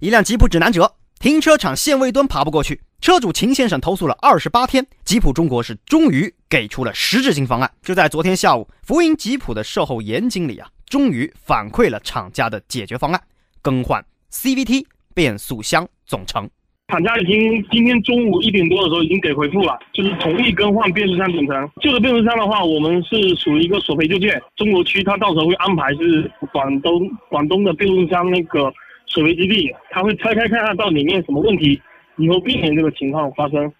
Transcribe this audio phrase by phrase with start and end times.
[0.00, 7.70] 一辆吉普指南者停车场限位墩爬不过去，车主秦先生投诉了二十八天，吉普中国是终于给出了实质性方案。
[7.82, 13.20] 就在昨天下午，福音吉普的售后严经理啊，终于反馈了厂家的解决方案，
[13.60, 14.02] 更换
[14.32, 16.48] CVT 变速箱总成。
[16.88, 21.70] 厂家已经今天中午一点多的时候已经给回复了，就是同意更换变速箱总成。
[21.82, 28.72] 旧的变速箱的话，我们是属于一个索赔就件，中国区他到时候会安排是广东广东的变速箱那个
[29.06, 31.80] 索赔基地，他会拆开看看到里面什么问题，
[32.16, 33.72] 以后避免这个情况发生。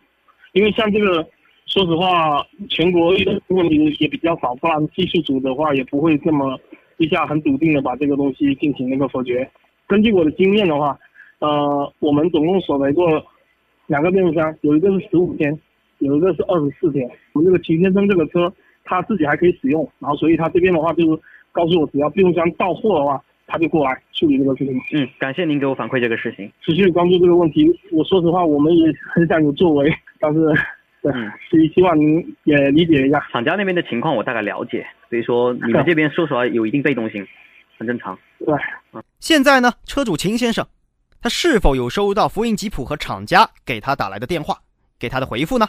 [0.53, 1.27] 因为像这个，
[1.67, 3.15] 说实话，全国
[3.49, 6.59] 问题也比较少，不然技术组的话也不会这么
[6.99, 9.49] 一下很笃定的把这个东西进行那个否决。
[9.87, 10.99] 根据我的经验的话。
[11.41, 13.25] 呃，我们总共索赔过
[13.87, 15.59] 两个变速箱，有一个是十五天，
[16.01, 17.09] 有一个是二十四天。
[17.33, 18.53] 我们这个秦先生这个车
[18.85, 24.81] 他自己还可以使用，然后所以他这边的话就是告诉我，只要变速箱到货的话，他就过来处理这个事情。
[24.93, 27.67] 嗯，感谢您给我反馈这个事情，持续关注这个问题。
[27.93, 30.39] 我说实话，我们也很想有作为， 但是，
[31.03, 31.13] 对，
[31.51, 33.21] 所以希望您也理解一下。
[33.33, 37.27] 厂家那边的情况我大概了解，所以说你们这边说实话有一定被动性，
[37.77, 38.17] 很正常。
[38.39, 38.55] 对，
[38.93, 40.65] 嗯，现在呢，车主秦先生。
[41.23, 44.57] 他是否有收到福音吉普和厂家给他打来的电话，
[44.99, 45.67] 给他的回复呢？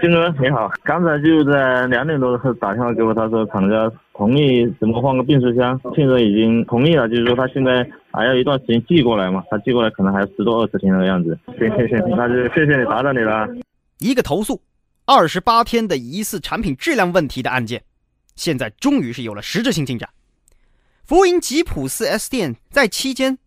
[0.00, 11.38] 金哥你好，刚才就在两点多的时候打电话给我，他说厂家同意怎么换个变速箱，现在已经同意了，就是说他现在还要一段时间寄过来嘛，他寄过来可能还要十多二十天的样子。
[11.58, 13.46] 行行行，那就谢谢你打扰你了。
[13.98, 14.60] 一个投诉，
[15.04, 17.82] 二十八天的疑似产品质量问题的案件，
[18.36, 20.08] 现在终于是有了实质性进展。
[21.04, 23.38] 福音吉普 4S 店在期间。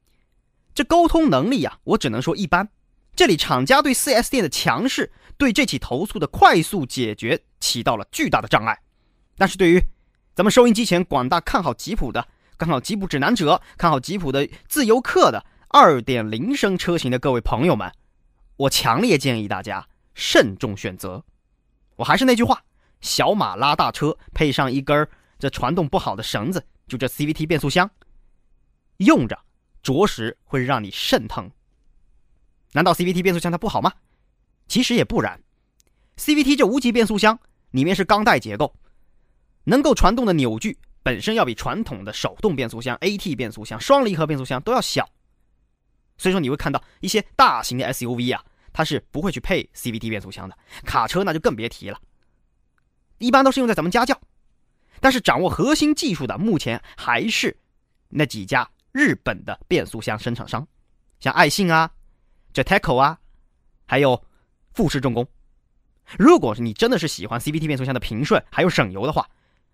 [0.76, 2.68] 这沟通能力呀，我只能说一般。
[3.16, 8.78] 这里厂家对 4S 店的强势，对这起投诉的快速解决起到了巨大的障碍。
[9.38, 9.80] 但是对于
[10.34, 17.92] 咱们收音机前广大看好吉普的、看好吉普指南者、看好吉普的自由客的2.0升车型的各位朋友们，
[18.58, 21.24] 我强烈建议大家慎重选择。
[21.96, 22.64] 我还是那句话，
[23.02, 25.08] 小马拉大车，配上一根
[25.38, 27.90] 这传动不好的绳子，就这 CVT 变速箱，
[28.98, 29.38] 用着。
[29.84, 31.52] 着实会让你肾疼。
[32.74, 33.94] 难道 CVT 变速箱它不好吗？
[34.68, 35.40] 其实也不然。
[36.18, 37.40] CVT 这无级变速箱
[37.72, 38.76] 里面是钢带结构，
[39.64, 45.08] 能够传动的扭矩本身要比传统的手动变速箱、AT 变速箱、双离合变速箱都要小。
[46.18, 50.58] 所以说你会看到一些大型的 SUV 啊，它是不会去配 CVT 变速箱的。
[50.84, 52.00] 卡车那就更别提了，
[53.18, 54.20] 一般都是用在咱们家轿。
[55.00, 57.58] 但是掌握核心技术的，目前还是
[58.10, 58.70] 那几家。
[58.92, 60.68] 日本的变速箱生产商，
[61.20, 61.90] 像爱信啊、
[62.54, 63.18] Jeteco 啊，
[63.86, 64.24] 还有
[64.74, 65.28] 富士重工。
[66.18, 69.28] 如果是你真的是喜欢 CVT 变速箱的平顺还有省油的话，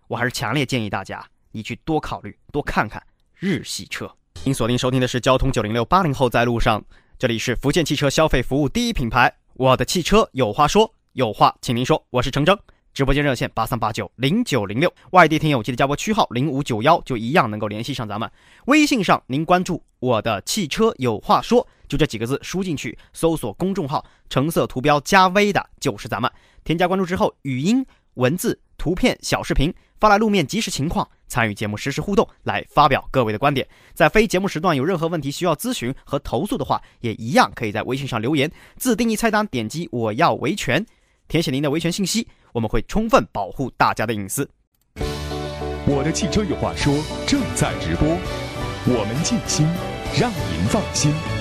[0.06, 3.02] 我还是强烈建议大家你去多考虑、多看看
[3.36, 4.10] 日系车。
[4.44, 6.82] 您锁定收听的是交通九零六八零后在路上，
[7.18, 12.58] 这里是福建汽车消费服务第一品牌，我的汽车有话说，有话请您说，我是程铮。
[12.92, 18.30] 直播间热线八三八九零九零六，外地听友记得加拨区号零五九幺，就一样能够联系上咱们。
[18.66, 26.30] 微信上您关注我的汽车有话说，就这几个字输进去，搜索公众号，橙色图标加微的就是咱们。
[26.64, 33.66] 添加关注之后，语音、文字、图片、小视频发来路面即时情况，参与节目实时互动，来发表各位的观点。
[33.94, 40.84] 在非节目时段有任何问题需要咨询和投诉的话，也一样可以在微信上留言，自定义菜单点击我要维权，
[41.30, 42.26] 填写您的维权信息。
[42.52, 44.50] 我们会充分保护大家的隐私。
[45.86, 46.92] 我的汽车有话说
[47.26, 48.08] 正在直播，
[48.86, 49.66] 我们尽心，
[50.20, 51.39] 让您放心。